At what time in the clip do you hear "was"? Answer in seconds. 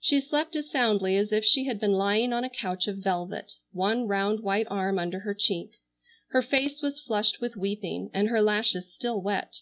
6.82-6.98